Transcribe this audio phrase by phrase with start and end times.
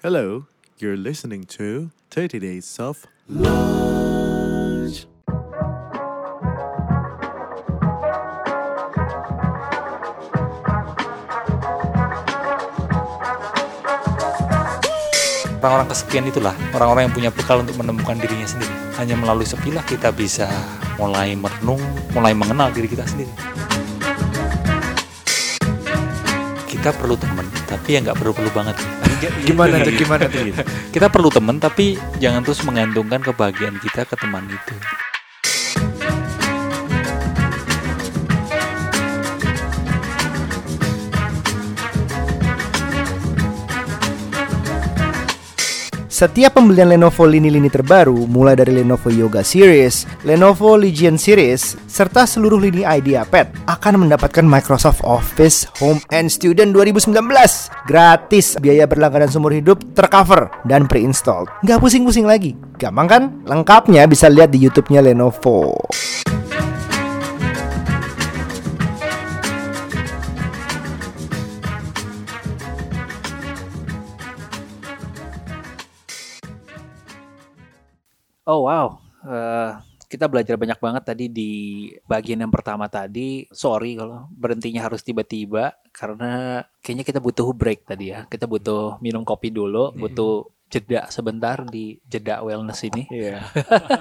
[0.00, 0.48] Hello,
[0.80, 5.04] you're listening to 30 Days of Lunch.
[15.60, 18.72] Orang-orang kesepian itulah orang-orang yang punya bekal untuk menemukan dirinya sendiri.
[18.96, 20.48] Hanya melalui sepilah kita bisa
[20.96, 21.84] mulai merenung,
[22.16, 23.28] mulai mengenal diri kita sendiri.
[26.64, 28.76] Kita perlu teman, tapi ya nggak perlu-perlu banget.
[29.46, 30.60] Gimana tuh gimana tuh gitu.
[30.90, 34.74] Kita perlu teman, tapi jangan terus menggantungkan kebahagiaan kita ke teman itu.
[46.20, 52.60] Setiap pembelian Lenovo lini-lini terbaru, mulai dari Lenovo Yoga Series, Lenovo Legion Series, serta seluruh
[52.60, 57.16] lini IdeaPad akan mendapatkan Microsoft Office Home and Student 2019
[57.88, 58.52] gratis.
[58.60, 61.48] Biaya berlangganan seumur hidup tercover dan pre-installed.
[61.64, 62.52] Nggak pusing-pusing lagi.
[62.76, 63.22] Gampang kan?
[63.48, 65.72] Lengkapnya bisa lihat di YouTube-nya Lenovo.
[78.50, 79.70] Oh wow, Eh,
[80.10, 81.50] kita belajar banyak banget tadi di
[82.08, 83.46] bagian yang pertama tadi.
[83.54, 88.26] Sorry kalau berhentinya harus tiba-tiba karena kayaknya kita butuh break tadi ya.
[88.26, 93.06] Kita butuh minum kopi dulu, butuh jeda sebentar di jeda wellness ini.
[93.06, 93.38] Iya.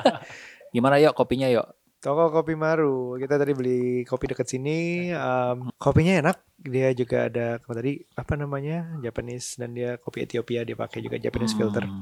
[0.74, 1.68] Gimana yuk kopinya yuk?
[2.00, 3.20] Toko kopi Maru.
[3.20, 5.12] Kita tadi beli kopi dekat sini.
[5.14, 6.38] em, kopinya enak.
[6.58, 11.22] Dia juga ada apa tadi apa namanya Japanese dan dia kopi Ethiopia dia pakai juga
[11.22, 11.86] Japanese filter.
[11.86, 12.02] Hmm.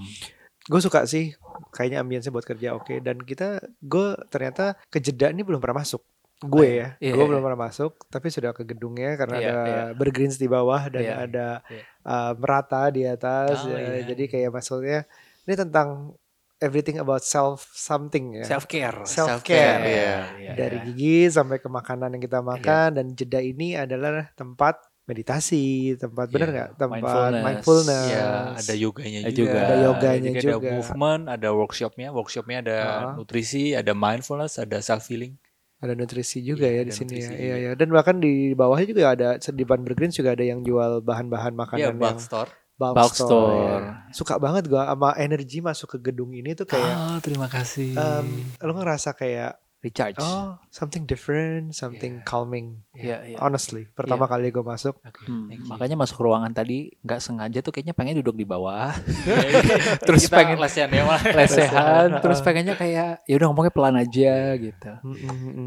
[0.68, 1.34] Gue suka sih.
[1.72, 3.00] Kayaknya ambience buat kerja oke.
[3.00, 6.04] Dan kita gue ternyata ke jeda ini belum pernah masuk.
[6.38, 7.30] Gue ya, Iya, gue iya.
[7.34, 9.84] belum pernah masuk, tapi sudah ke gedungnya karena Iya, ada iya.
[9.98, 11.82] bergreens di bawah dan Iya, ada iya.
[12.06, 13.66] uh, merata di atas.
[13.66, 13.98] Oh, ya.
[13.98, 14.06] iya.
[14.06, 15.10] Jadi kayak maksudnya
[15.50, 16.14] ini tentang
[16.62, 18.46] everything about self something ya.
[18.46, 19.02] Self care.
[19.06, 20.54] Self-care, iya.
[20.54, 24.78] dari gigi sampai ke makanan yang kita makan dan jeda ini adalah tempat
[25.08, 25.64] meditasi
[25.96, 27.44] tempat bener Iya, nggak tempat mindfulness.
[27.44, 29.32] mindfulness, Ya, ada yoganya juga.
[29.32, 29.60] juga.
[29.64, 30.52] Ada yoganya juga.
[30.60, 32.08] Ada movement, ada workshopnya.
[32.12, 33.12] Workshopnya ada Ah.
[33.16, 35.34] nutrisi, ada mindfulness, ada self healing.
[35.78, 37.30] ada nutrisi juga Iya, ya di sini ya.
[37.30, 37.56] Iya juga.
[37.62, 37.72] ya.
[37.78, 41.78] Dan bahkan di bawahnya juga ada di depan Bergreens juga ada yang jual bahan-bahan makanan
[41.78, 42.50] Ya, yang bulk store.
[42.74, 43.30] bulk, Bulk store.
[43.30, 43.82] store.
[43.86, 44.10] ya.
[44.10, 47.94] Suka banget gua sama energi masuk ke gedung ini tuh kayak Ah, terima kasih.
[47.94, 48.26] em,
[48.58, 50.18] lo ngerasa kayak Recharge.
[50.18, 52.82] oh something different, something calming.
[52.98, 53.38] Iya, iya.
[53.38, 57.94] Honestly, pertama kali gue masuk Oke, Hmm, makanya masuk ruangan tadi nggak sengaja tuh kayaknya
[57.94, 58.90] pengen duduk di bawah.
[60.08, 64.92] Terus Kita pengen lesehan ya lesehan terus pengennya kayak ya udah ngomongnya pelan aja gitu.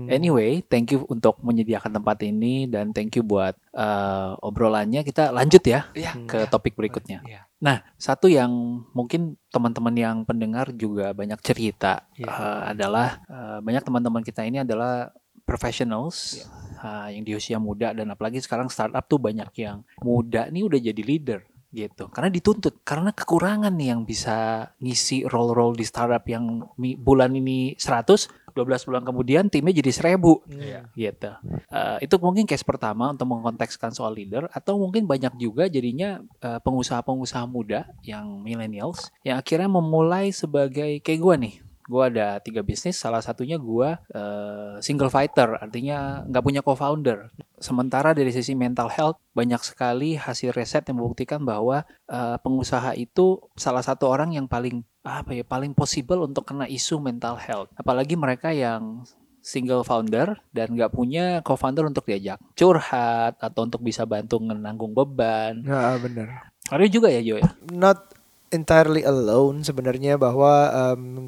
[0.09, 5.03] Anyway, thank you untuk menyediakan tempat ini dan thank you buat eh, obrolannya.
[5.03, 6.12] Kita lanjut ya Iya.
[6.27, 7.22] ke topik berikutnya.
[7.27, 7.50] Iya.
[7.60, 8.48] Nah, satu yang
[8.97, 12.28] mungkin teman-teman yang pendengar juga banyak cerita Iya.
[12.32, 15.12] eh, adalah eh, banyak teman-teman kita ini adalah
[15.44, 16.47] professionals Iya.
[16.81, 20.81] eh, yang di usia muda dan apalagi sekarang startup tuh banyak yang muda nih udah
[20.81, 26.66] jadi leader gitu karena dituntut karena kekurangan nih yang bisa ngisi role-role di startup yang
[26.98, 30.82] bulan ini 100 12 bulan kemudian timnya jadi 1000 Iya.
[30.98, 31.30] gitu.
[31.70, 36.59] Eh, itu mungkin case pertama untuk mengkontekskan soal leader atau mungkin banyak juga jadinya eh,
[36.59, 41.62] pengusaha-pengusaha muda yang millennials yang akhirnya memulai sebagai kayak gua nih.
[41.91, 47.34] Gua ada tiga bisnis, salah satunya gua eh, single fighter, artinya nggak punya co-founder.
[47.59, 53.43] Sementara dari sisi mental health banyak sekali hasil riset yang membuktikan bahwa eh, pengusaha itu
[53.59, 57.75] salah satu orang yang paling apa ya paling possible untuk kena isu mental health.
[57.75, 59.03] Apalagi mereka yang
[59.41, 65.65] single founder dan nggak punya co-founder untuk diajak curhat atau untuk bisa bantu menanggung beban.
[65.65, 66.53] Nah, bener.
[66.69, 67.51] Ada juga ya Jo ya.
[67.72, 68.19] Not
[68.50, 70.69] entirely alone sebenarnya bahwa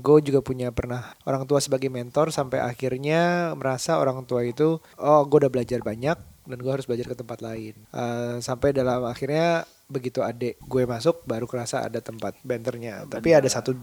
[0.02, 5.22] gue juga punya pernah orang tua sebagai mentor sampai akhirnya merasa orang tua itu oh
[5.26, 7.74] gue udah belajar banyak dan gue harus belajar ke tempat lain.
[7.94, 13.06] Eh, sampai dalam akhirnya begitu adik gue masuk baru kerasa ada tempat banternya.
[13.06, 13.76] Tapi ada satu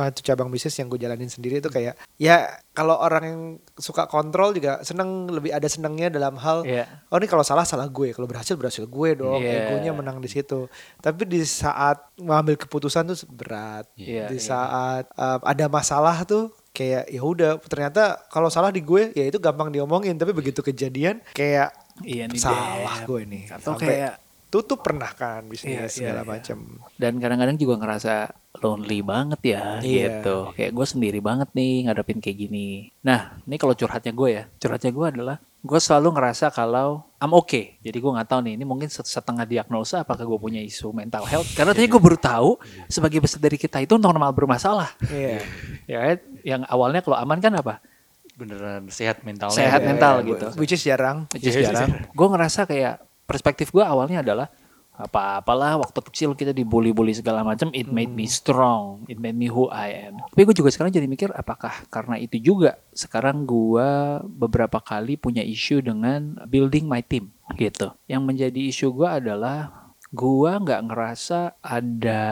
[0.00, 3.40] satu cabang bisnis yang gue jalanin sendiri itu kayak ya kalau orang yang
[3.74, 6.86] suka kontrol juga seneng lebih ada senangnya dalam hal Iya.
[7.08, 9.74] oh ini kalau salah salah gue kalau berhasil berhasil gue dong Iya.
[9.74, 14.44] egonya menang di situ tapi di saat mengambil keputusan tuh berat Iya, di iya.
[14.44, 19.42] saat uh, ada masalah tuh kayak ya udah ternyata kalau salah di gue ya itu
[19.42, 24.14] gampang diomongin tapi begitu kejadian kayak Iya nih salah gue nih Atau Sampai kayak
[24.48, 26.32] tutup pernah kan bisnis Iya, segala iya, iya.
[26.32, 26.58] macam
[26.96, 28.14] dan kadang-kadang juga ngerasa
[28.58, 30.24] lonely banget ya Iya.
[30.24, 30.36] gitu.
[30.52, 32.88] Kayak gue sendiri banget nih ngadepin kayak gini.
[33.00, 37.76] Nah, ini kalau curhatnya gue ya, curhatnya gue adalah gue selalu ngerasa kalau I'm okay.
[37.82, 41.22] Jadi gue nggak tahu nih, ini mungkin set- setengah diagnosa apakah gue punya isu mental
[41.22, 41.50] health.
[41.52, 42.50] Karena tadi gue baru tahu
[42.86, 44.96] sebagai besar dari kita itu normal bermasalah.
[45.06, 45.38] Iya.
[45.90, 46.16] Ya kan?
[46.42, 47.80] Yang awalnya kalau aman kan apa?
[48.34, 49.56] Beneran sehat mentalnya.
[49.56, 50.46] Sehat Iya, mental iya, gitu.
[50.56, 51.26] Which is jarang.
[51.32, 52.06] Which is jarang.
[52.12, 54.48] Gue ngerasa kayak perspektif gue awalnya adalah
[54.98, 59.70] apa-apalah waktu kecil kita dibully-bully segala macam it made me strong it made me who
[59.70, 60.18] I am.
[60.34, 65.46] Tapi gue juga sekarang jadi mikir apakah karena itu juga sekarang gue beberapa kali punya
[65.46, 67.30] isu dengan building my team?
[67.54, 67.94] Gitu.
[68.10, 72.24] Yang menjadi isu gue adalah gue nggak ngerasa ada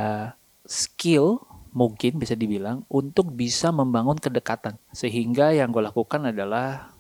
[0.67, 4.75] skill mungkin bisa dibilang untuk bisa membangun kedekatan.
[4.91, 6.97] Sehingga yang gue lakukan adalah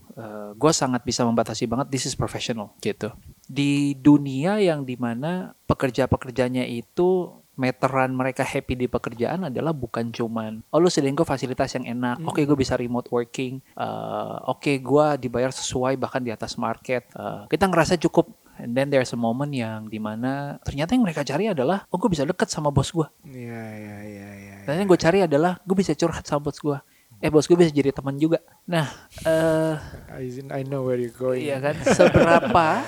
[0.54, 3.12] gue sangat bisa membatasi banget this is professional gitu
[3.46, 10.60] di dunia yang di mana pekerja-pekerjanya itu meteran mereka happy di pekerjaan adalah bukan cuman
[10.68, 15.06] oh lu sediain gue fasilitas yang enak oke gue bisa remote working eh, oke gue
[15.16, 18.28] dibayar sesuai bahkan di atas market Eh, kita ngerasa cukup
[18.60, 22.12] and then there's a moment yang di mana ternyata yang mereka cari adalah oh gue
[22.12, 24.56] bisa deket sama bos gue Iya, iya, iya, iya.
[24.68, 26.76] dan yang gue cari adalah gue bisa curhat sama bos gue
[27.16, 28.84] eh bos gue bisa jadi teman juga nah
[29.24, 29.74] eh
[30.12, 31.40] I, I know where you're going.
[31.40, 31.76] Iya kan?
[31.88, 32.84] Seberapa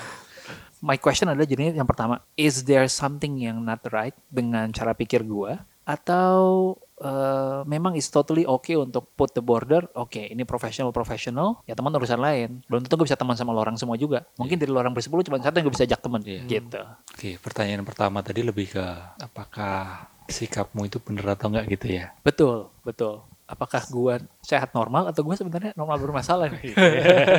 [0.81, 5.27] My question adalah jadi yang pertama, is there something yang not right dengan cara pikir
[5.27, 11.65] gua atau eh, memang is totally okay untuk put the border, oke ini professional professional,
[11.65, 12.61] ya teman urusan lain.
[12.69, 14.29] Belum tentu gue bisa teman sama lo orang semua juga.
[14.37, 16.43] Mungkin dari lo orang bersepuluh cuma satu yang gue bisa ajak teman, Iya.
[16.45, 16.81] gitu.
[17.09, 18.85] Oke, pertanyaan pertama tadi lebih ke
[19.17, 22.13] apakah sikapmu itu bener atau enggak gitu ya?
[22.21, 23.25] Betul, betul.
[23.49, 26.53] Apakah gua sehat normal atau gua sebenarnya normal bermasalah?
[26.53, 26.77] nih?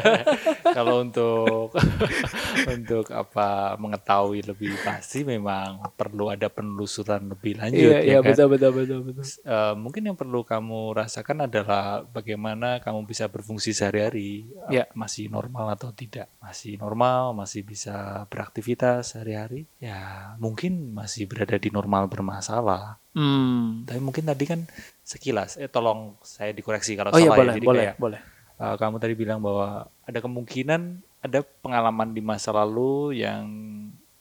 [0.78, 1.70] Kalau untuk
[2.74, 8.34] untuk apa mengetahui lebih pasti memang perlu ada penelusuran lebih lanjut Iya, ya iya kan?
[8.34, 9.24] betul, betul, betul, betul.
[9.46, 14.90] Eh, mungkin yang perlu kamu rasakan adalah bagaimana kamu bisa berfungsi sehari-hari, Ya.
[14.94, 21.70] masih normal atau tidak, masih normal, masih bisa beraktivitas sehari-hari, ya mungkin masih berada di
[21.70, 22.98] normal bermasalah.
[23.20, 23.84] Hmm.
[23.84, 24.64] Tapi mungkin tadi kan
[25.04, 27.58] sekilas, eh tolong saya dikoreksi kalau Oh iya salah boleh, ya.
[27.60, 28.20] Jadi boleh, kayak, boleh.
[28.64, 30.82] eh, kamu tadi bilang bahwa ada kemungkinan
[31.20, 33.44] ada pengalaman di masa lalu yang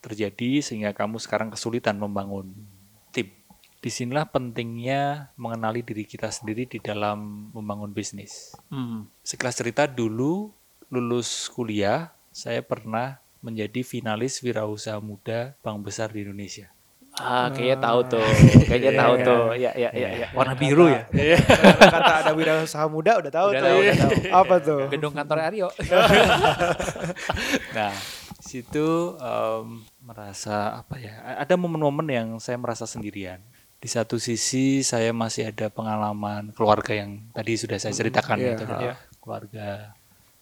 [0.03, 2.51] terjadi sehingga kamu sekarang kesulitan membangun
[3.15, 3.31] tim.
[3.79, 8.51] Di sinilah pentingnya mengenali diri kita sendiri di dalam membangun bisnis.
[8.67, 9.07] Hmm.
[9.23, 10.51] Sekilas cerita dulu
[10.91, 16.75] lulus kuliah, saya pernah menjadi finalis wirausaha muda bank besar di Indonesia.
[17.19, 18.27] Ah, kayaknya tahu tuh.
[18.65, 19.27] Kayaknya tahu Iya.
[19.27, 19.43] tuh.
[19.53, 20.27] Iya, iya, iya, iya.
[20.31, 21.03] Warna biru ya.
[21.11, 23.67] Kata, kata ada wirausaha muda udah tahu Udah tuh.
[23.67, 24.11] tahu, udah tahu.
[24.33, 24.81] Apa tuh?
[24.89, 25.69] Gedung kantor Aryo.
[27.75, 27.93] Nah,
[28.39, 28.87] di situ
[29.19, 29.67] em,
[30.01, 31.15] merasa apa ya?
[31.39, 33.39] Ada momen-momen yang saya merasa sendirian.
[33.79, 38.65] Di satu sisi saya masih ada pengalaman keluarga yang tadi sudah saya ceritakan iya, itu
[38.67, 38.79] kan.
[38.83, 38.95] iya.
[39.23, 39.95] keluarga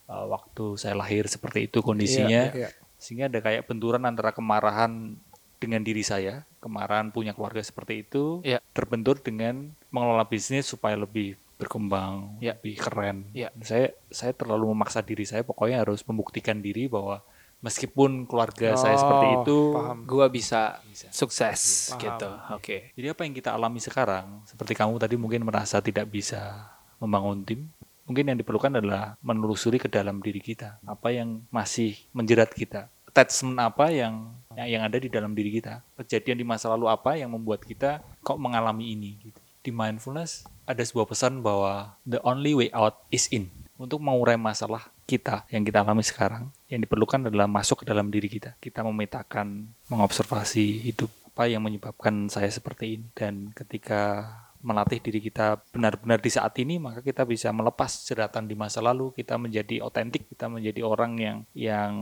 [0.09, 2.53] eh, waktu saya lahir seperti itu kondisinya.
[2.53, 2.71] Iya, iya.
[2.97, 5.21] Sehingga ada kayak benturan antara kemarahan
[5.61, 8.59] dengan diri saya, kemarahan punya keluarga seperti itu, Iya.
[8.75, 12.59] terbentur dengan mengelola bisnis supaya lebih berkembang, Iya.
[12.59, 13.17] lebih keren.
[13.31, 13.49] Iya.
[13.63, 17.23] Saya saya terlalu memaksa diri saya, pokoknya harus membuktikan diri bahwa
[17.57, 19.99] meskipun keluarga saya seperti Oh, itu, paham.
[20.05, 22.01] Gua bisa sukses Paham.
[22.03, 22.31] gitu.
[22.53, 22.77] Oke.
[22.93, 26.69] jadi apa yang kita alami sekarang, seperti kamu tadi mungkin merasa tidak bisa
[26.99, 27.61] membangun tim,
[28.05, 33.57] mungkin yang diperlukan adalah menelusuri ke dalam diri kita, apa yang masih menjerat kita, attachment
[33.59, 37.61] apa yang yang ada di dalam diri kita, kejadian di masa lalu apa yang membuat
[37.61, 39.21] kita kok mengalami ini.
[39.21, 39.41] gitu.
[39.61, 43.53] Di mindfulness ada sebuah pesan bahwa the only way out is in.
[43.77, 48.33] Untuk mengurai masalah kita yang kita alami sekarang, yang diperlukan adalah masuk ke dalam diri
[48.33, 48.57] kita.
[48.57, 53.07] Kita memetakan, mengobservasi hidup apa yang menyebabkan saya seperti ini.
[53.13, 54.33] Dan ketika
[54.65, 59.13] melatih diri kita benar-benar di saat ini, maka kita bisa melepas jeratan di masa lalu.
[59.13, 61.93] Kita menjadi otentik, kita menjadi orang yang yang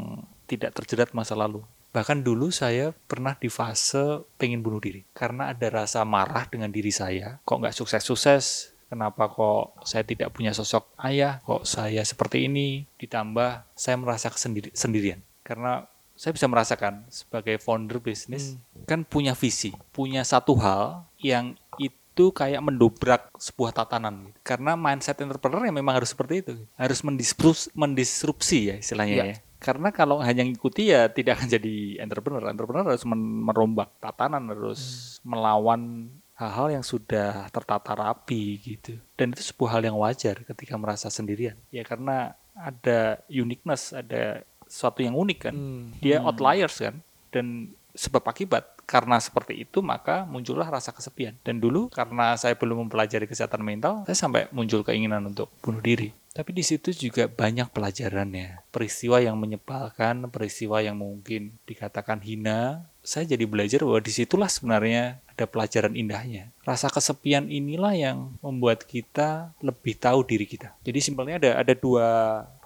[0.47, 1.61] tidak terjerat masa lalu.
[1.95, 6.91] Bahkan dulu saya pernah di fase pengen bunuh diri karena ada rasa marah dengan diri
[6.91, 7.39] saya.
[7.47, 8.75] Kok nggak sukses-sukses?
[8.91, 11.39] Kenapa kok saya tidak punya sosok ayah?
[11.47, 12.91] Kok saya seperti ini?
[12.99, 18.55] Ditambah saya merasa kesendiri- sendirian karena saya bisa merasakan sebagai founder bisnis
[18.87, 24.39] kan punya visi, punya satu hal yang itu kayak mendobrak sebuah tatanan gitu.
[24.47, 29.25] karena mindset entrepreneur yang memang harus seperti itu harus mendisrupsi, mendisrupsi ya istilahnya Iya.
[29.27, 32.53] ya karena kalau hanya ngikuti ya tidak akan jadi entrepreneur.
[32.53, 39.01] Entrepreneur harus merombak tatanan harus melawan hal-hal yang sudah tertata rapi gitu.
[39.17, 41.57] Dan itu sebuah hal yang wajar ketika merasa sendirian.
[41.73, 45.55] Ya karena ada uniqueness ada sesuatu yang unik kan.
[45.57, 45.97] Hmm.
[45.97, 47.01] dia outliers kan.
[47.33, 51.37] Dan sebab akibat karena seperti itu maka muncullah rasa kesepian.
[51.43, 56.13] Dan dulu karena saya belum mempelajari kesehatan mental, saya sampai muncul keinginan untuk bunuh diri.
[56.35, 58.67] Tapi di situ juga banyak pelajarannya.
[58.75, 62.91] Peristiwa yang menyebalkan, peristiwa yang mungkin dikatakan hina.
[63.07, 66.51] Saya jadi belajar bahwa di situlah sebenarnya ada pelajaran indahnya.
[66.67, 70.75] Rasa kesepian inilah yang membuat kita lebih tahu diri kita.
[70.83, 72.09] Jadi simpelnya ada ada dua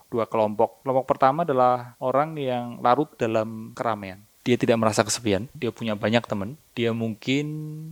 [0.09, 0.81] dua kelompok.
[0.81, 6.25] Kelompok pertama adalah orang yang larut dalam keramaian dia tidak merasa kesepian, dia punya banyak
[6.25, 7.47] teman, dia mungkin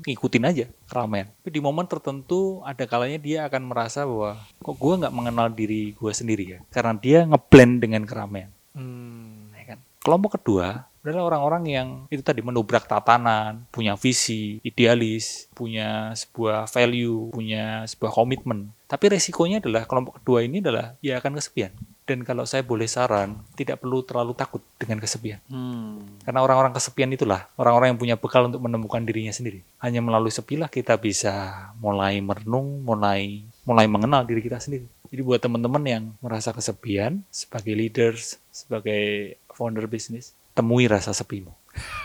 [0.06, 1.28] ngikutin aja keramaian.
[1.42, 5.92] Tapi di momen tertentu ada kalanya dia akan merasa bahwa kok gue nggak mengenal diri
[5.92, 8.50] gue sendiri ya, karena dia ngeblend dengan keramaian.
[8.72, 9.52] Hmm.
[9.56, 9.78] Ya kan?
[10.00, 17.30] Kelompok kedua adalah orang-orang yang itu tadi menubrak tatanan, punya visi, idealis, punya sebuah value,
[17.30, 18.74] punya sebuah komitmen.
[18.90, 21.70] Tapi resikonya adalah kelompok kedua ini adalah dia akan kesepian.
[22.06, 25.42] Dan kalau saya boleh saran, tidak perlu terlalu takut dengan kesepian.
[25.50, 26.22] Hmm.
[26.22, 29.66] Karena orang-orang kesepian itulah orang-orang yang punya bekal untuk menemukan dirinya sendiri.
[29.82, 34.86] Hanya melalui sepilah kita bisa mulai merenung, mulai mulai mengenal diri kita sendiri.
[35.10, 41.50] Jadi buat teman-teman yang merasa kesepian sebagai leaders, sebagai founder bisnis, temui rasa sepimu.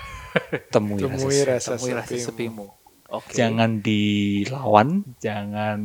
[0.74, 2.66] temui, Temui rasa, rasa Temui rasa sepimu.
[3.12, 3.36] Oke.
[3.36, 5.76] Jangan dilawan, jangan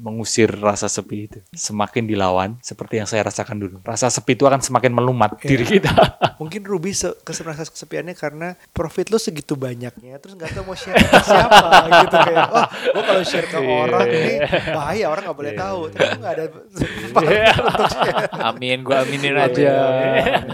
[0.00, 1.38] mengusir rasa sepi itu.
[1.50, 3.76] Semakin dilawan, seperti yang saya rasakan dulu.
[3.82, 5.48] Rasa sepi itu akan semakin melumat Iya.
[5.50, 5.90] diri kita.
[6.40, 11.18] Mungkin Ruby se kesepiannya karena profit lu segitu banyaknya terus nggak tahu mau share ke
[11.18, 11.58] siapa
[12.04, 14.34] gitu kayak oh gue kalau share ke orang ini
[14.70, 16.88] bahaya orang nggak boleh tahu tapi nggak ada untuk
[17.18, 17.56] share.
[18.48, 19.72] Amin, gua aminin Iya, aja.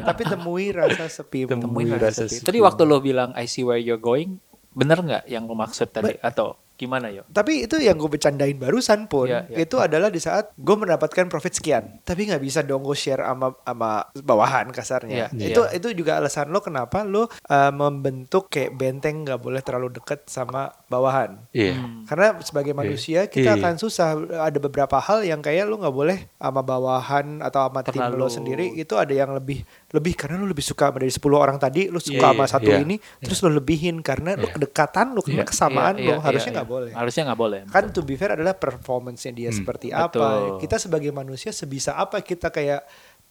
[0.01, 2.41] tapi temui rasa sepi Temui Temuin rasa rasa sepi.
[2.41, 2.47] sepi.
[2.47, 4.39] Tadi waktu lo bilang I see where you're going,
[4.73, 6.17] bener nggak yang lo maksud tadi?
[6.21, 7.23] Atau gimana yo?
[7.29, 9.65] Tapi itu yang gue bercandain barusan pun Iya, iya.
[9.65, 12.03] itu adalah di saat gue mendapatkan profit sekian.
[12.03, 15.31] Tapi nggak bisa dong gue share sama sama bawahan kasarnya.
[15.31, 15.77] Iya, itu iya.
[15.79, 20.73] itu juga alasan lo kenapa lo uh, membentuk kayak benteng nggak boleh terlalu deket sama
[20.87, 21.39] bawahan.
[21.51, 21.79] Iya.
[21.79, 22.05] Hmm.
[22.05, 23.61] Karena sebagai manusia kita Iya.
[23.61, 24.09] akan susah
[24.43, 28.75] ada beberapa hal yang kayak lo nggak boleh sama bawahan atau sama tim lo sendiri
[28.75, 32.11] itu ada yang lebih lebih karena lo lebih suka dari 10 orang tadi lo suka
[32.13, 32.81] Iya, sama iya, satu iya.
[32.81, 34.55] ini terus lo lebihin karena lo Iya.
[34.57, 36.72] kedekatan lo Iya, kesamaan Iya, lo iya, harusnya iya, nggak iya.
[36.73, 37.61] Boleh Harusnya nggak boleh.
[37.67, 40.25] kan to be fair adalah performance-nya dia Hmm, seperti betul.
[40.25, 40.29] apa.
[40.57, 42.81] Kita sebagai manusia sebisa apa kita kayak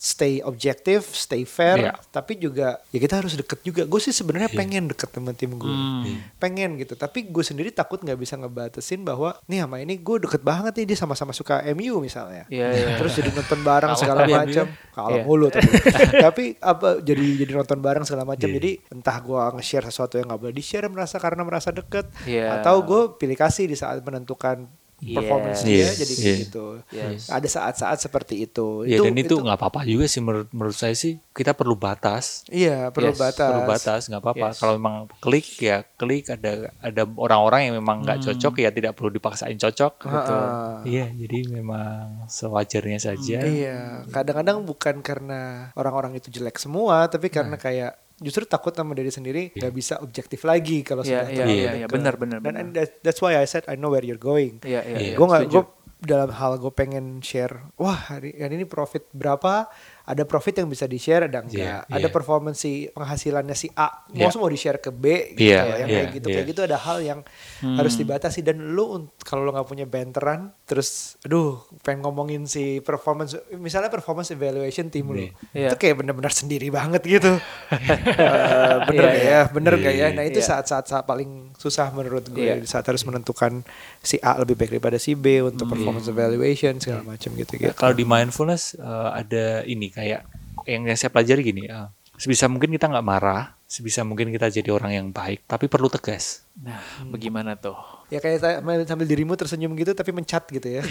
[0.01, 1.93] stay objektif, stay fair, Iya.
[2.10, 3.86] tapi juga ya kita harus deket juga.
[3.86, 4.58] Gue sih sebenarnya Iya.
[4.58, 6.25] pengen deket sama tim gue, Hmm.
[6.36, 6.98] pengen gitu.
[6.98, 10.89] Tapi gue sendiri takut nggak bisa ngebatasin bahwa nih sama ini gue deket banget nih
[10.89, 12.50] dia sama-sama suka MU misalnya.
[12.50, 12.88] Iya, iya.
[12.98, 14.34] Terus jadi nonton bareng segala MU.
[14.34, 14.65] macam.
[14.89, 15.24] Kalau Iya.
[15.24, 15.70] mulu tapi.
[16.25, 18.50] tapi apa jadi jadi nonton bareng segala macam.
[18.50, 18.58] Iya.
[18.58, 22.58] Jadi entah gue nge-share sesuatu yang nggak boleh di-share merasa karena merasa deket Iya.
[22.58, 24.65] atau gue pilih kasih di saat menentukan
[25.01, 25.67] performance Yes.
[25.67, 25.98] dia Yes.
[25.98, 26.41] jadi kayak Yes.
[26.46, 26.65] gitu.
[26.93, 27.22] Yes.
[27.27, 28.86] Ada saat-saat seperti itu.
[28.86, 32.46] Ya dan itu nggak apa-apa juga sih menurut menurut saya sih kita perlu batas.
[32.48, 33.50] Iya, perlu Yes, batas.
[33.50, 34.48] Perlu batas nggak apa-apa.
[34.53, 34.58] Yes.
[34.62, 38.25] Kalau memang klik ya klik ada ada orang-orang yang memang nggak Hmm.
[38.29, 39.93] cocok ya tidak perlu dipaksain cocok.
[40.05, 40.39] Ha-ha.
[40.86, 43.41] Iya, jadi memang sewajarnya saja.
[43.41, 47.62] Iya, kadang-kadang bukan karena orang-orang itu jelek semua, tapi karena Nah.
[47.62, 51.51] kayak justru takut sama diri sendiri nggak bisa objektif lagi kalau Iya, sudah iya, terlalu
[51.51, 51.89] iya, iya, dekat.
[51.91, 52.61] benar, benar, Dan benar.
[52.61, 54.61] and that- that's why I said I know where you're going.
[54.61, 54.97] Iya, iya, Iya.
[55.03, 55.15] iya.
[55.15, 55.63] gue nggak gue
[56.01, 59.69] dalam hal gue pengen share wah hari, hari ini profit berapa
[60.12, 62.12] ada profit yang bisa di share ada enggak Iya, ada iya.
[62.12, 64.36] performance si penghasilannya si A mau Iya.
[64.36, 66.36] mau di share ke B gitu Iya, yang iya, kayak gitu iya.
[66.36, 67.20] kayak gitu ada hal yang
[67.60, 67.77] Hmm.
[67.77, 68.86] harus dibatasi dan lu
[69.20, 75.08] kalau lu nggak punya banteran terus aduh pengen ngomongin si performance misalnya performance evaluation tim
[75.08, 75.70] lu Iya.
[75.70, 77.32] itu kayak bener-bener sendiri banget gitu
[77.72, 79.30] Eh, bener Iya, iya.
[79.30, 80.08] ya bener nggak ya Iya.
[80.12, 80.48] nah itu Iya.
[80.50, 82.56] saat-saat saat paling susah menurut gue Iya.
[82.58, 83.62] di saat harus menentukan
[84.00, 85.74] si A lebih baik daripada si B untuk Hmm.
[85.74, 87.63] performance evaluation segala macam gitu gitu.
[87.63, 90.25] Ya, kalau di mindfulness eh, ada ini kayak
[90.65, 94.74] yang, yang saya pelajari gini, eh, sebisa mungkin kita nggak marah, sebisa mungkin kita jadi
[94.74, 96.46] orang yang baik, tapi perlu tegas.
[96.58, 97.77] Nah, bagaimana tuh?
[98.12, 100.84] Ya kayak sambil, sambil dirimu tersenyum gitu tapi mencat gitu ya.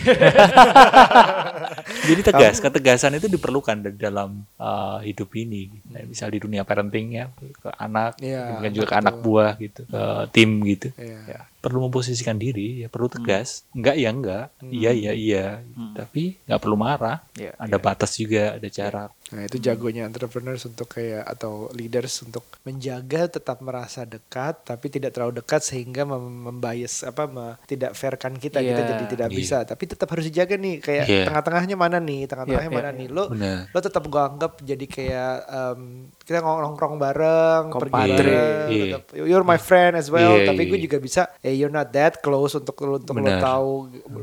[2.09, 5.69] Jadi tegas, ketegasan itu diperlukan di dalam uh, hidup ini.
[5.93, 10.03] Nah, misal di dunia parenting ya, ke anak, demikian juga ke anak buah gitu, ke
[10.33, 10.89] tim gitu.
[10.97, 11.21] Iya.
[11.29, 13.69] Ya, perlu memposisikan diri, ya perlu tegas.
[13.71, 15.47] Enggak ya enggak, iya ya iya.
[15.93, 17.21] Tapi nggak perlu marah.
[17.35, 19.13] Iya, ada batas juga, ada jarak.
[19.31, 25.13] Nah itu jagonya entrepreneurs untuk kayak atau leaders untuk menjaga tetap merasa dekat tapi tidak
[25.13, 28.91] terlalu dekat sehingga mem- membias apa me- tidak fairkan kita kita Iya.
[28.91, 29.39] jadi tidak Iya.
[29.39, 31.25] bisa tapi tetap harus dijaga nih kayak Iya.
[31.25, 33.59] tengah-tengahnya mana nih tengah-tengahnya Iya, mana iya, nih lo Benar.
[33.71, 35.81] lo tetap gua anggap jadi kayak em,
[36.21, 38.85] kita nongkrong bareng pergi bareng Iya.
[38.99, 40.85] tetap, you're my friend as well Iya, tapi gue iya.
[40.85, 43.41] juga bisa eh you're not that close untuk lo untuk lo Benar.
[43.41, 43.71] tahu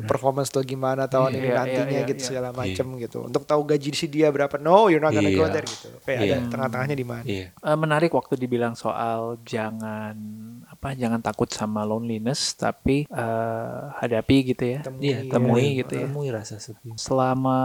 [0.04, 2.28] performance lo gimana tahun ini Iya, iya, nantinya iya, gitu iya.
[2.28, 5.54] segala macam gitu untuk tahu gaji si dia berapa no you're not gonna go Iya.
[5.54, 6.38] there gitu kayak ada Iya.
[6.48, 7.46] tengah-tengahnya di mana Iya.
[7.54, 10.16] Eh, menarik waktu dibilang soal jangan
[10.68, 14.80] apa jangan takut sama loneliness tapi eh, hadapi gitu ya.
[14.82, 15.32] Temui, Iya, ya.
[15.32, 16.06] temui temui gitu ya.
[16.06, 16.94] Temui rasa sepi.
[16.96, 17.58] Selama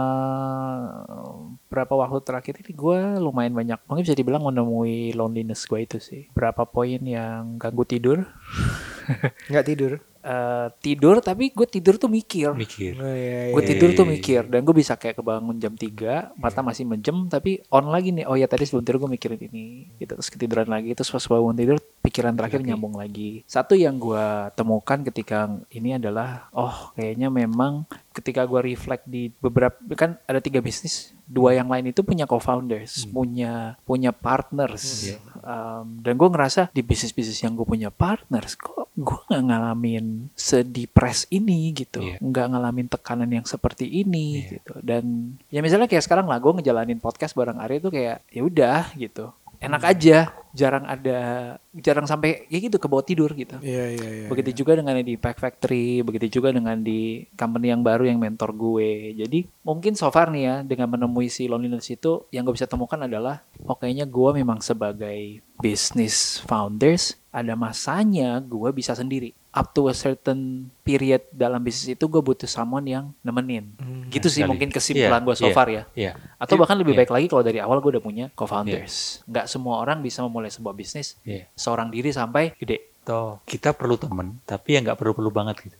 [1.67, 6.29] berapa waktu terakhir ini gue lumayan banyak mungkin bisa dibilang menemui loneliness gue itu sih.
[6.31, 8.25] Berapa poin yang ganggu tidur.
[9.49, 9.91] Nggak tidur.
[10.23, 12.55] Eh, tidur tapi gue tidur tuh mikir.
[12.55, 12.95] Mikir.
[12.95, 13.69] Oh, iya, Gue iya.
[13.75, 17.91] tidur tuh mikir dan gue bisa kayak kebangun jam 3 mata masih menjem tapi on
[17.91, 21.11] lagi nih oh ya tadi sebelum tidur gue mikirin ini gitu terus ketiduran lagi terus
[21.11, 26.95] pas bangun tidur pikiran terakhir nyambung lagi satu yang gue temukan ketika ini adalah oh
[26.95, 27.83] kayaknya memang
[28.15, 33.09] ketika gue reflect di beberapa kan ada tiga bisnis dua yang lain itu punya co-founders
[33.09, 35.17] punya punya partners Iya.
[35.43, 41.25] Um, dan gue ngerasa di bisnis-bisnis yang gue punya partners kok gue nggak ngalamin sedipres
[41.29, 42.17] ini gitu Iya.
[42.19, 44.49] nggak ngalamin tekanan yang seperti ini Iya.
[44.57, 45.03] gitu dan
[45.47, 49.31] ya misalnya kayak sekarang lah gue ngejalanin podcast bareng Arya itu kayak ya udah gitu
[49.57, 49.91] enak Hmm.
[49.95, 50.17] aja
[50.51, 51.19] jarang ada
[51.71, 54.27] jarang sampai ya gitu ke bawah tidur gitu Iya, iya, iya.
[54.27, 58.51] begitu juga dengan di Pack Factory begitu juga dengan di company yang baru yang mentor
[58.51, 62.67] gue jadi mungkin so far nih ya dengan menemui si loneliness itu yang gue bisa
[62.67, 69.73] temukan adalah oh kayaknya gue memang sebagai business founders ada masanya gue bisa sendiri up
[69.73, 74.05] to a certain period dalam bisnis itu gue butuh someone yang nemenin Hmm.
[74.07, 74.49] gitu sih sekali.
[74.49, 75.53] mungkin kesimpulan Iya, gue so iya.
[75.53, 76.13] far ya Iya.
[76.37, 76.99] atau bahkan lebih Iya.
[77.01, 80.71] baik lagi kalau dari awal gue udah punya co-founders nggak semua orang bisa memulai sebuah
[80.71, 81.49] bisnis Iya.
[81.53, 85.75] seorang diri sampai gede Toh kita perlu temen, tapi ya nggak perlu-perlu banget gitu.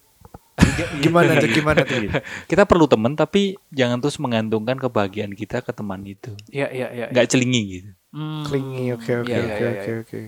[1.00, 2.04] Gimana tuh, gimana tuh?
[2.52, 6.36] kita perlu temen, tapi jangan terus mengantungkan kebahagiaan kita ke teman itu.
[6.50, 7.06] Iya iya iya.
[7.10, 7.90] Nggak celingi gitu.
[8.12, 8.44] Hmm.
[8.44, 10.00] Klingi, oke, oke, Iya, iya, oke, iya, oke, iya.
[10.04, 10.20] oke.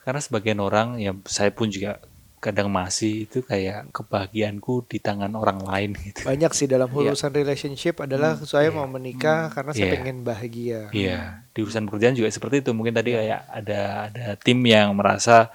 [0.00, 2.00] Karena sebagian orang, ya saya pun juga
[2.40, 6.24] kadang masih itu kayak kebahagiaanku di tangan orang lain gitu.
[6.24, 7.12] Banyak sih dalam Iya.
[7.12, 9.92] urusan relationship adalah saya mau menikah karena saya Iya.
[9.92, 10.80] pengen bahagia.
[10.88, 12.72] Iya, di urusan pekerjaan juga seperti itu.
[12.72, 15.52] Mungkin tadi kayak ada ada tim yang merasa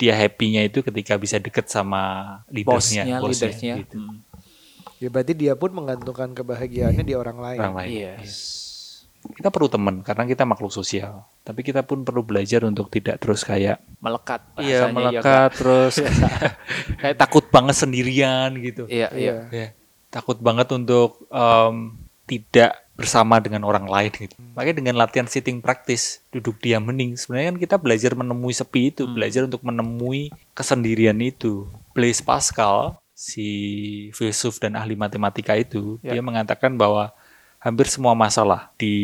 [0.00, 2.00] dia happy-nya itu ketika bisa deket sama
[2.64, 3.74] bosnya, leadernya, bosnya, leadersnya.
[3.84, 3.96] gitu.
[4.00, 4.18] Hmm.
[4.98, 7.58] Ya berarti dia pun menggantungkan kebahagiaannya di orang lain.
[7.60, 7.90] orang lain.
[7.92, 8.71] Yes.
[9.22, 11.22] Kita perlu teman karena kita makhluk sosial.
[11.46, 14.42] Tapi kita pun perlu belajar untuk tidak terus kayak Melekat.
[14.58, 15.94] iya bahasanya, melekat terus
[17.00, 18.90] kayak takut banget sendirian gitu.
[18.90, 19.34] Iya iya.
[19.46, 19.54] Iya.
[19.54, 19.68] Ya,
[20.10, 21.94] takut banget untuk em,
[22.26, 24.34] tidak bersama dengan orang lain gitu.
[24.54, 29.08] Makanya dengan latihan sitting practice, duduk diam hening, sebenarnya kan kita belajar menemui sepi itu,
[29.08, 31.66] belajar untuk menemui kesendirian itu.
[31.96, 33.48] Blaise Pascal, si
[34.12, 36.14] filsuf dan ahli matematika itu, Ya.
[36.14, 37.10] dia mengatakan bahwa
[37.62, 38.94] hampir semua masalah di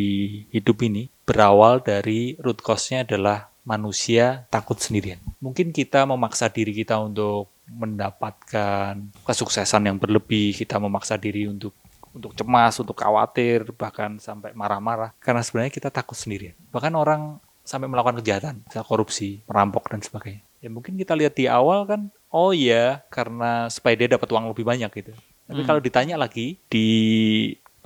[0.50, 5.22] hidup ini berawal dari root cause-nya adalah manusia takut sendirian.
[5.38, 8.96] Mungkin kita memaksa diri kita untuk mendapatkan
[9.28, 11.76] kesuksesan yang berlebih, kita memaksa diri untuk
[12.16, 16.56] untuk cemas, untuk khawatir, bahkan sampai marah-marah karena sebenarnya kita takut sendirian.
[16.72, 20.42] Bahkan orang sampai melakukan kejahatan, misalnya korupsi, merampok dan sebagainya.
[20.64, 24.64] Ya mungkin kita lihat di awal kan, oh iya karena supaya dia dapat uang lebih
[24.64, 25.12] banyak gitu.
[25.46, 25.68] Tapi Hmm.
[25.68, 26.56] kalau ditanya lagi,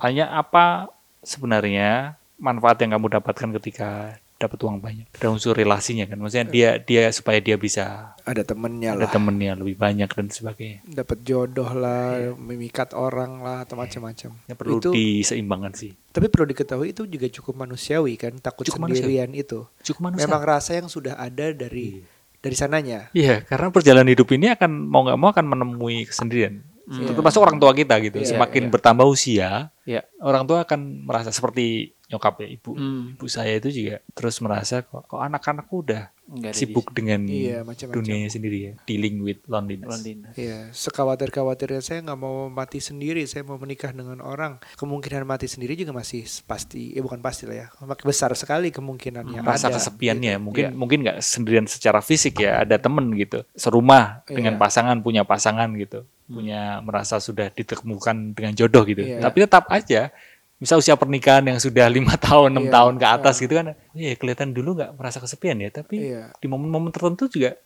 [0.03, 0.91] ditanya apa
[1.23, 5.07] sebenarnya manfaat yang kamu dapatkan ketika dapat uang banyak.
[5.15, 9.13] Ada unsur relasinya kan, maksudnya dia dia supaya dia bisa Ada temennya ada lah.
[9.15, 10.83] temennya lebih banyak dan sebagainya.
[10.83, 14.35] Dapat jodoh lah, memikat orang lah atau macam-macam.
[14.43, 15.95] Ya perlu Itu diseimbangkan sih.
[16.11, 19.63] tapi perlu diketahui itu juga cukup manusiawi kan, takut Cukup sendirian itu.
[19.87, 20.27] Cukup manusia.
[20.27, 22.03] Memang rasa yang sudah ada dari
[22.43, 23.07] dari sananya.
[23.15, 26.72] Iya, karena perjalanan hidup ini akan mau nggak mau akan menemui kesendirian.
[26.83, 27.15] Hmm.
[27.15, 28.19] Termasuk orang tua kita gitu.
[28.19, 28.71] Iya, Semakin iya.
[28.71, 29.49] bertambah usia,
[29.83, 30.01] Iya.
[30.19, 32.71] orang tua akan merasa seperti nyokap ya ibu.
[32.75, 33.15] Hmm.
[33.15, 37.63] Ibu saya itu juga terus merasa kok, kok anak-anakku udah Nggak ada sibuk dengan Iya,
[37.63, 37.99] macam-macam.
[37.99, 39.89] dunianya sendiri ya, dealing with loneliness.
[39.89, 40.35] loneliness.
[40.35, 44.63] Iya, sekhawatir-khawatirnya saya nggak mau mati sendiri, saya mau menikah dengan orang.
[44.75, 49.41] Kemungkinan mati sendiri juga masih pasti, ya bukan pasti lah ya, makin besar sekali kemungkinannya.
[49.41, 50.43] Rasa ada, kesepiannya gitu.
[50.43, 50.71] mungkin Iya.
[50.73, 54.61] mungkin nggak sendirian secara fisik ya, ada temen gitu, serumah dengan Iya.
[54.61, 59.03] pasangan punya pasangan gitu, punya merasa sudah ditemukan dengan jodoh gitu.
[59.03, 59.19] Iya.
[59.19, 60.09] Tapi tetap aja
[60.57, 62.73] misal usia pernikahan yang sudah lima tahun enam Iya.
[62.73, 66.31] tahun ke atas gitu kan ya kelihatan dulu nggak merasa kesepian ya tapi Iya.
[66.39, 67.59] di momen-momen tertentu juga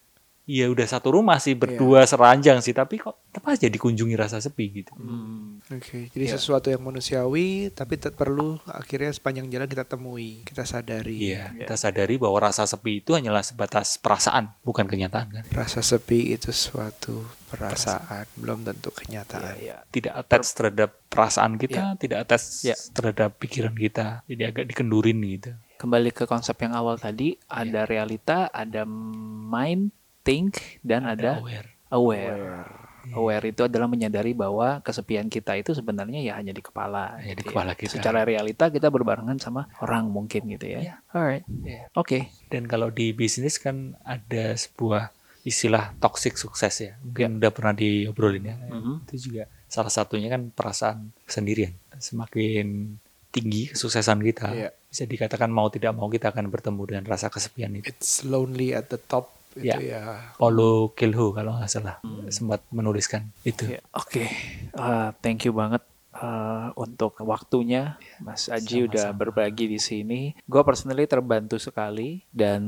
[0.47, 4.65] ya udah satu rumah sih berdua seranjang sih tapi kok tetap aja dikunjungi rasa sepi
[4.73, 5.59] gitu Hmm.
[5.67, 6.33] Oke, jadi Iya.
[6.33, 11.19] sesuatu yang manusiawi, tapi tetap perlu akhirnya sepanjang jalan kita temui, kita sadari.
[11.27, 16.31] iya kita sadari bahwa rasa sepi itu hanyalah sebatas perasaan bukan kenyataan kan Rasa sepi
[16.31, 19.59] itu suatu perasaan, belum tentu kenyataan.
[19.59, 19.83] Iya.
[19.89, 22.75] tidak attach terhadap perasaan kita tidak attach Iya.
[22.89, 28.49] terhadap pikiran kita jadi agak dikendurin gitu Kembali ke konsep yang awal tadi, ada realita,
[28.49, 29.93] ada mind,
[30.27, 32.67] think, dan ada, aware aware.
[33.07, 37.15] Aware itu adalah menyadari bahwa kesepian kita itu sebenarnya ya hanya di kepala.
[37.23, 37.79] Di gitu kepala ya.
[37.79, 37.91] kita.
[37.95, 40.79] Secara realita kita berbarengan sama orang mungkin gitu ya.
[40.83, 40.95] Iya.
[41.15, 41.47] Alright.
[41.63, 41.87] Iya.
[41.95, 42.27] Oke.
[42.51, 45.15] dan kalau di bisnis kan ada sebuah
[45.47, 46.99] istilah toxic sukses ya.
[46.99, 48.55] Mungkin udah pernah diobrolin ya.
[48.59, 49.07] Mhm.
[49.07, 51.71] Itu juga salah satunya kan perasaan sendirian.
[51.95, 52.99] Semakin
[53.31, 54.69] tinggi kesuksesan kita, Iya.
[54.91, 57.87] bisa dikatakan mau tidak mau kita akan bertemu dengan rasa kesepian itu.
[57.87, 59.99] It's lonely at the top itu Ya.
[59.99, 60.01] ya.
[60.37, 61.97] Paulo Coelho kalau nggak salah
[62.29, 63.65] sempat menuliskan itu.
[63.67, 64.29] Ya, Oke,
[64.77, 65.81] Uh, thank you banget
[66.17, 70.33] uh, untuk waktunya, Mas Aji udah berbagi di sini.
[70.43, 72.63] Gue personally terbantu sekali dan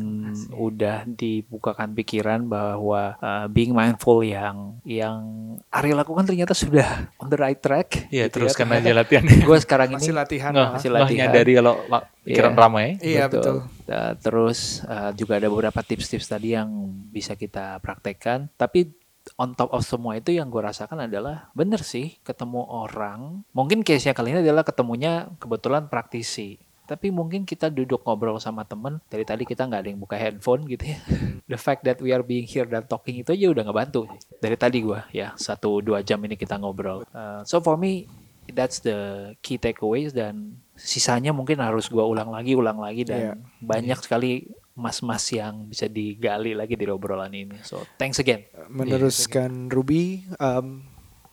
[0.51, 5.21] udah dibukakan pikiran bahwa uh, being mindful yang yang
[5.69, 8.09] Ari lakukan ternyata sudah on the right track.
[8.09, 8.81] Iya, gitu teruskan ya.
[8.81, 9.23] aja latihan.
[9.25, 10.51] Gue sekarang ini Masih latihan.
[10.51, 11.19] Nggak, masih latihan.
[11.29, 12.59] nyadari kalau la- pikiran Iya.
[12.59, 12.88] ramai.
[12.99, 13.55] Iya betul.
[13.89, 16.69] Uh, terus uh, juga ada beberapa tips-tips tadi yang
[17.09, 18.49] bisa kita praktekkan.
[18.53, 18.98] Tapi
[19.38, 23.43] on top of semua itu yang gue rasakan adalah bener sih ketemu orang.
[23.53, 26.58] Mungkin case-nya kali ini adalah ketemunya kebetulan praktisi.
[26.89, 30.65] Tapi mungkin kita duduk ngobrol sama temen dari tadi kita nggak ada yang buka handphone
[30.65, 30.97] gitu ya.
[31.45, 34.10] The fact that we are being here dan talking itu aja udah ngebantu.
[34.41, 37.05] Dari tadi gue ya satu dua jam ini kita ngobrol.
[37.13, 38.10] Uh, so for me
[38.49, 38.97] that's the
[39.45, 43.34] key takeaways dan sisanya mungkin harus gua ulang lagi ulang lagi dan Iya.
[43.62, 47.58] banyak sekali mas-mas yang bisa digali lagi di obrolan ini.
[47.65, 48.47] So thanks again.
[48.69, 50.86] Meneruskan Ruby, um,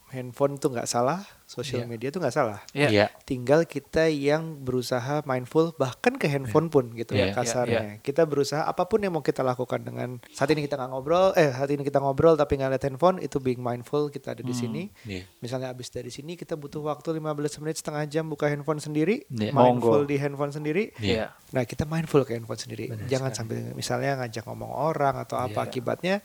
[0.08, 1.88] handphone tuh nggak salah, sosial Iya.
[1.88, 2.62] media tuh nggak salah.
[2.70, 3.06] ya Iya.
[3.22, 7.82] Tinggal kita yang berusaha mindful bahkan ke handphone pun gitu Iya, ya kasarnya.
[7.82, 11.34] iya, Kita berusaha apa pun yang mau kita lakukan dengan saat ini kita nggak ngobrol,
[11.34, 14.50] eh saat ini kita ngobrol tapi nggak lihat handphone itu being mindful kita ada di
[14.50, 14.62] Hmm.
[14.62, 14.82] sini.
[15.04, 15.26] Iya.
[15.38, 19.50] Misalnya abis dari sini kita butuh waktu 15 menit setengah jam buka handphone sendiri, Iya.
[19.50, 20.06] mindful Monggo.
[20.06, 20.94] di handphone sendiri.
[20.98, 22.90] ya Nah kita mindful ke handphone sendiri.
[23.04, 25.66] Jangan sampai misalnya ngajak ngomong orang atau apa Iya.
[25.66, 26.16] akibatnya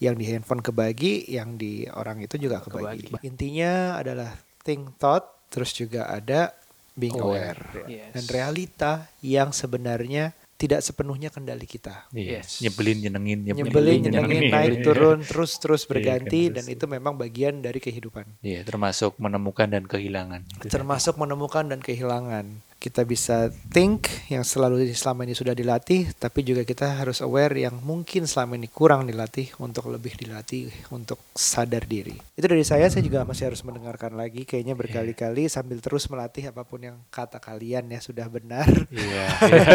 [0.00, 3.12] yang di handphone kebagi, yang di orang itu juga kebagi.
[3.12, 3.24] Kebagi.
[3.28, 4.32] Intinya adalah
[4.64, 6.56] think thought, terus juga ada
[6.96, 8.16] being aware, Yes.
[8.16, 12.04] dan realita yang sebenarnya tidak sepenuhnya kendali kita.
[12.12, 12.44] Iya.
[12.44, 12.60] Yes.
[12.60, 17.64] Nyebelin, nyenengin, Nyebelin, nyenengin, naik, turun, terus terus Iya, berganti, kan, dan itu memang bagian
[17.64, 18.44] dari kehidupan.
[18.44, 20.44] Iya, termasuk menemukan dan kehilangan.
[20.68, 22.60] termasuk menemukan dan kehilangan.
[22.80, 27.76] Kita bisa think yang selalu selama ini sudah dilatih, tapi juga kita harus aware yang
[27.76, 32.16] mungkin selama ini kurang dilatih untuk lebih dilatih untuk sadar diri.
[32.32, 36.64] Itu dari saya, saya juga masih harus mendengarkan lagi, kayaknya berkali-kali sambil terus melatih apa
[36.64, 38.64] pun yang kata kalian ya sudah benar.
[38.88, 39.28] Iya.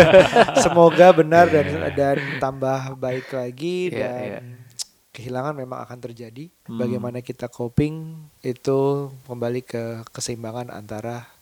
[0.66, 4.40] Semoga benar dan dan tambah baik lagi Iya, dan iya.
[5.14, 6.50] kehilangan memang akan terjadi.
[6.66, 6.82] Hmm.
[6.82, 11.35] Bagaimana kita coping itu kembali ke keseimbangan antara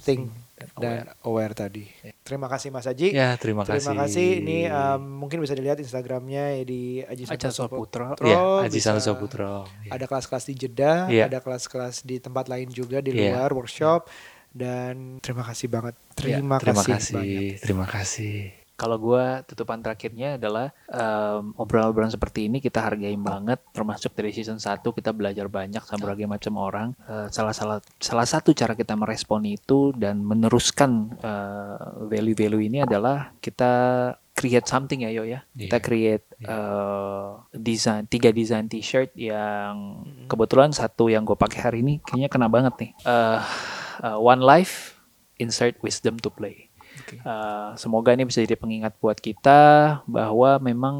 [0.00, 0.30] think
[0.74, 1.86] dan aware tadi.
[2.26, 3.14] Terima kasih Mas Aji.
[3.14, 3.78] Ya, terima kasih.
[3.78, 4.28] Terima kasih.
[4.42, 8.18] Ini um, mungkin bisa dilihat Instagramnya ya di Aji Santoso Putra.
[8.18, 8.26] Putro.
[8.26, 9.54] Iya, Aji Santoso Putro.
[9.86, 9.94] Iya.
[9.94, 11.30] Ada kelas-kelas di Jeddah, Iya.
[11.30, 13.38] ada kelas-kelas di tempat lain juga di Iya.
[13.38, 14.10] luar workshop.
[14.48, 15.94] Dan terima kasih banget.
[16.18, 17.14] Terima, Terima kasih, kasih.
[17.14, 17.54] banyak.
[17.62, 18.67] Terima kasih.
[18.78, 20.70] Kalau gua tutupan terakhirnya adalah
[21.58, 26.30] obrolan-obrolan seperti ini kita hargain banget, termasuk dari season 1 kita belajar banyak sama berbagai
[26.30, 26.88] macam orang.
[27.04, 33.34] Eh, salah salah salah satu cara kita merespon itu dan meneruskan eh, value-value ini adalah
[33.42, 33.72] kita
[34.30, 35.42] create something ya yo ya.
[35.50, 35.84] Kita Iya.
[35.84, 42.30] create eh, desain tiga desain t-shirt yang kebetulan satu yang gue pakai hari ini kayaknya
[42.30, 42.90] kena banget nih.
[43.02, 43.38] Eh,
[44.06, 45.02] eh, one life,
[45.36, 46.67] insert wisdom to play.
[47.22, 49.60] Uh, semoga ini bisa jadi pengingat buat kita
[50.04, 50.94] bahwa memang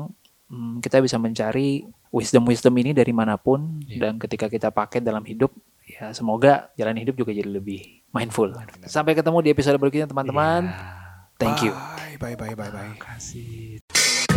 [0.49, 4.09] mm, kita bisa mencari wisdom-wisdom ini dari mana pun Iya.
[4.09, 5.53] dan ketika kita pakai dalam hidup
[5.85, 8.53] ya semoga jalan hidup juga jadi lebih mindful.
[8.85, 10.69] Sampai ketemu di episode berikutnya teman-teman.
[10.69, 10.97] Iya.
[11.39, 11.73] Thank you.
[11.73, 12.91] Bye, bye, bye, bye, bye.
[12.93, 14.28] Terima kasih.